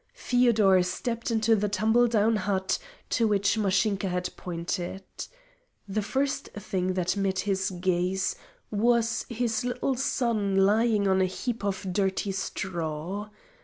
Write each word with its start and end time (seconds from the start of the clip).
Feodor 0.15 0.81
stepped 0.81 1.29
into 1.29 1.55
the 1.55 1.69
tumble 1.69 2.07
down 2.07 2.35
hut 2.37 2.79
to 3.11 3.27
which 3.27 3.55
Mashinka 3.55 4.09
had 4.09 4.35
pointed. 4.35 5.03
The 5.87 6.01
first 6.01 6.49
thing 6.55 6.93
that 6.95 7.15
met 7.15 7.41
his 7.41 7.69
gaze 7.69 8.35
was 8.71 9.27
his 9.29 9.63
little 9.63 9.93
son 9.93 10.55
lying 10.55 11.07
on 11.07 11.21
a 11.21 11.25
heap 11.25 11.63
of 11.63 11.93
dirty 11.93 12.31
straw. 12.31 13.29